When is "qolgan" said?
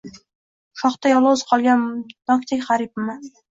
1.53-1.85